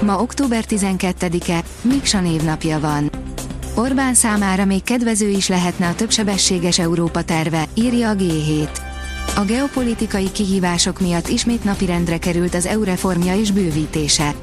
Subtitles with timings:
[0.00, 3.10] Ma október 12-e, Miksa névnapja van.
[3.74, 8.68] Orbán számára még kedvező is lehetne a többsebességes Európa terve, írja a G7.
[9.36, 14.34] A geopolitikai kihívások miatt ismét napirendre került az EU reformja és bővítése.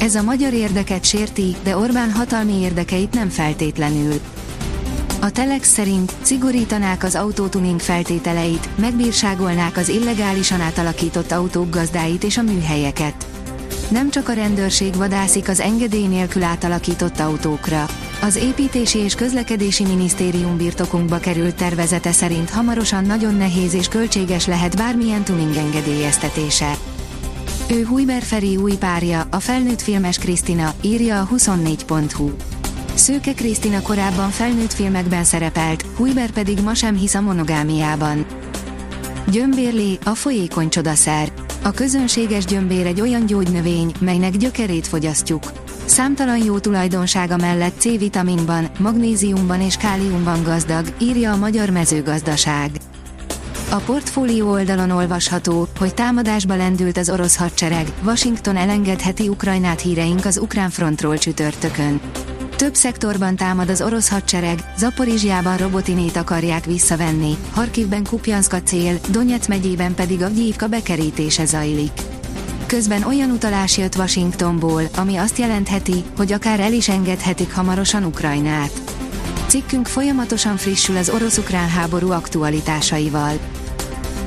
[0.00, 4.20] Ez a magyar érdeket sérti, de Orbán hatalmi érdekeit nem feltétlenül.
[5.20, 12.42] A Telex szerint szigorítanák az autótuning feltételeit, megbírságolnák az illegálisan átalakított autók gazdáit és a
[12.42, 13.35] műhelyeket.
[13.90, 17.86] Nem csak a rendőrség vadászik az engedély nélkül átalakított autókra.
[18.22, 24.76] Az építési és közlekedési minisztérium birtokunkba került tervezete szerint hamarosan nagyon nehéz és költséges lehet
[24.76, 26.76] bármilyen tuning engedélyeztetése.
[27.70, 32.30] Ő Hujber Feri új párja, a felnőtt filmes Krisztina, írja a 24.hu.
[32.94, 38.26] Szőke Krisztina korábban felnőtt filmekben szerepelt, Hujber pedig ma sem hisz a monogámiában.
[39.30, 41.45] Gyömbérlé, a folyékony csodaszer.
[41.66, 45.42] A közönséges gyömbér egy olyan gyógynövény, melynek gyökerét fogyasztjuk.
[45.84, 52.70] Számtalan jó tulajdonsága mellett C-vitaminban, magnéziumban és káliumban gazdag, írja a Magyar Mezőgazdaság.
[53.70, 60.38] A portfólió oldalon olvasható, hogy támadásba lendült az orosz hadsereg, Washington elengedheti Ukrajnát híreink az
[60.38, 62.00] ukrán frontról csütörtökön.
[62.56, 69.94] Több szektorban támad az orosz hadsereg, Zaporizsjában robotinét akarják visszavenni, Harkivben Kupjanszka cél, Donetsz megyében
[69.94, 71.90] pedig a Gyívka bekerítése zajlik.
[72.66, 78.72] Közben olyan utalás jött Washingtonból, ami azt jelentheti, hogy akár el is engedhetik hamarosan Ukrajnát.
[79.46, 83.38] Cikkünk folyamatosan frissül az orosz-ukrán háború aktualitásaival.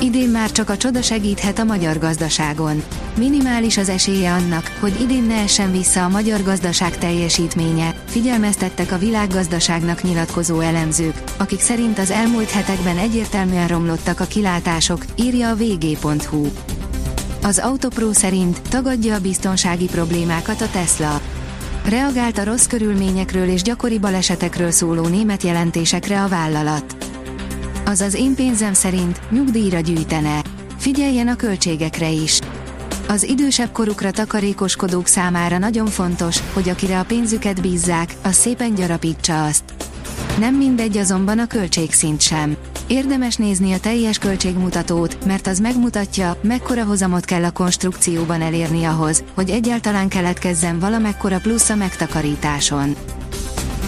[0.00, 2.82] Idén már csak a csoda segíthet a magyar gazdaságon.
[3.16, 8.98] Minimális az esélye annak, hogy idén ne essen vissza a magyar gazdaság teljesítménye, figyelmeztettek a
[8.98, 16.46] világgazdaságnak nyilatkozó elemzők, akik szerint az elmúlt hetekben egyértelműen romlottak a kilátások, írja a vg.hu.
[17.42, 21.20] Az Autopro szerint tagadja a biztonsági problémákat a Tesla.
[21.88, 27.03] Reagált a rossz körülményekről és gyakori balesetekről szóló német jelentésekre a vállalat.
[27.84, 30.42] Az az én pénzem szerint nyugdíjra gyűjtene.
[30.78, 32.38] Figyeljen a költségekre is.
[33.08, 39.44] Az idősebb korukra takarékoskodók számára nagyon fontos, hogy akire a pénzüket bízzák, az szépen gyarapítsa
[39.44, 39.64] azt.
[40.38, 42.56] Nem mindegy azonban a költségszint sem.
[42.86, 49.24] Érdemes nézni a teljes költségmutatót, mert az megmutatja, mekkora hozamot kell a konstrukcióban elérni ahhoz,
[49.34, 52.96] hogy egyáltalán keletkezzen valamekkora plusz a megtakarításon.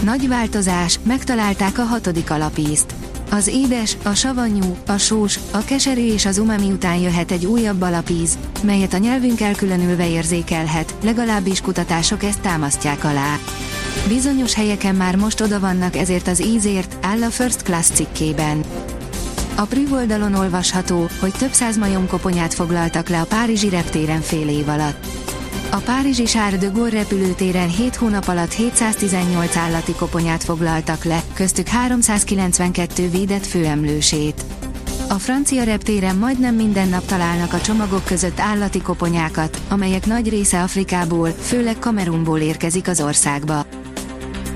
[0.03, 2.93] Nagy változás, megtalálták a hatodik alapízt.
[3.29, 7.81] Az édes, a savanyú, a sós, a keserű és az umami után jöhet egy újabb
[7.81, 13.35] alapíz, melyet a nyelvünk elkülönülve érzékelhet, legalábbis kutatások ezt támasztják alá.
[14.07, 18.63] Bizonyos helyeken már most oda vannak ezért az ízért, áll a First Class cikkében.
[19.55, 25.26] A oldalon olvasható, hogy több száz majomkoponyát foglaltak le a Párizsi reptéren fél év alatt.
[25.71, 31.67] A Párizsi Charles de Gaulle repülőtéren 7 hónap alatt 718 állati koponyát foglaltak le, köztük
[31.67, 34.45] 392 védett főemlősét.
[35.09, 40.61] A francia reptéren majdnem minden nap találnak a csomagok között állati koponyákat, amelyek nagy része
[40.61, 43.65] Afrikából, főleg Kamerunból érkezik az országba.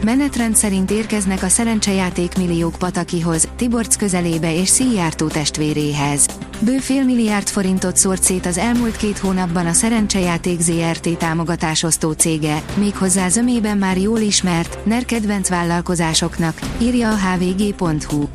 [0.04, 6.26] Menetrend szerint érkeznek a szerencsejáték milliók Patakihoz, Tiborc közelébe és Szijjártó testvéréhez.
[6.60, 12.62] Bő fél milliárd forintot szórt szét az elmúlt két hónapban a szerencsejáték ZRT támogatásosztó cége,
[12.76, 18.28] méghozzá zömében már jól ismert, NER kedvenc vállalkozásoknak, írja a hvg.hu.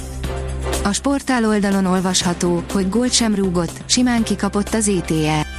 [0.84, 5.55] A sportál oldalon olvasható, hogy gólt sem rúgott, simán kikapott az ETE.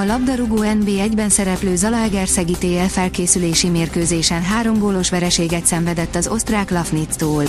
[0.00, 7.44] A labdarúgó NB1-ben szereplő Zalaegerszegi TL felkészülési mérkőzésen három gólos vereséget szenvedett az osztrák Lafnitztól.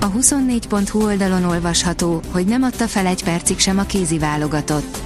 [0.00, 4.98] A 24.hu oldalon olvasható, hogy nem adta fel egy percig sem a kézi válogatott.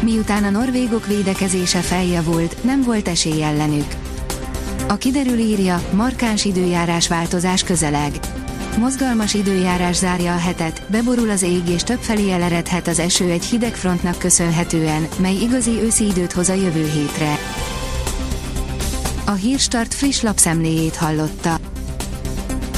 [0.00, 3.88] Miután a norvégok védekezése feljavult, nem volt esély ellenük.
[4.88, 8.12] A kiderül írja, markáns időjárás változás közeleg.
[8.78, 13.74] Mozgalmas időjárás zárja a hetet, beborul az ég és többfelé eleredhet az eső egy hideg
[13.74, 17.38] frontnak köszönhetően, mely igazi őszi időt hoz a jövő hétre.
[19.26, 21.58] A Hírstart friss lapszemléjét hallotta.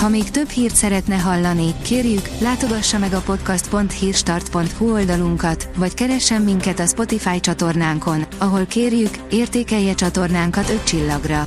[0.00, 6.78] Ha még több hírt szeretne hallani, kérjük, látogassa meg a podcast.hírstart.hu oldalunkat, vagy keressen minket
[6.78, 11.46] a Spotify csatornánkon, ahol kérjük, értékelje csatornánkat 5 csillagra.